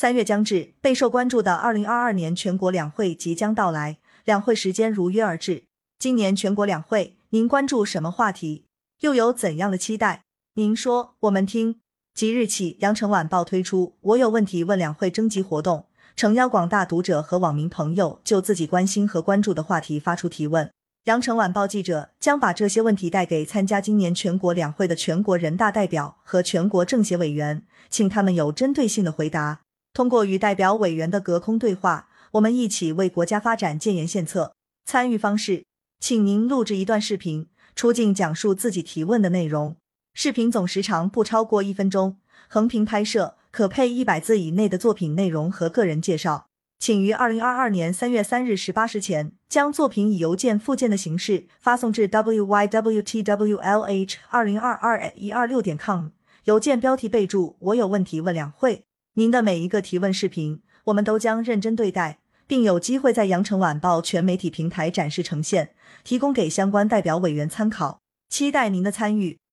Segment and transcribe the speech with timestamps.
[0.00, 5.64] 三月将至，备受关注的二零二二年全国两会即将到来，两会时间如约而至。
[5.98, 8.64] 今年全国两会，您关注什么话题？
[9.00, 10.22] 又有怎样的期待？
[10.54, 11.80] 您说，我们听。
[12.14, 20.70] 即日起，羊城晚报推出“我有问题问两会”征集活动，诚邀广大读者和网民朋友就自己关心和关注的话题发出提问。
[21.06, 29.62] 羊城晚报记者将把这些问题带给参加今年全国两会的全国人大代表和全国政协委员，请他们有针对性的回答。
[29.98, 34.54] 通过与代表委员的隔空对话，我们一起为国家发展建言献策。
[34.84, 35.64] 参与方式，
[35.98, 39.74] 请您录制一段视频，出镜讲述自己提问的内容。
[40.14, 46.46] 视频总时长不超过一分钟，横屏拍摄，可配一百字以内的作品内容和个人介绍。
[46.78, 56.10] 请于二零二二年三月三日十八时前，将作品以邮件附件的形式发送至 wywtwlh 二零二二一二六点 com，
[56.44, 58.84] 邮件标题备注“我有问题问两会”。
[59.18, 65.70] 您的每一个提问视频，我们都将认真对待，并有机会在羊城晚报全媒体平台展示呈现，
[66.04, 67.98] 提供给相关代表委员参考。
[68.28, 69.40] 期待您的参与。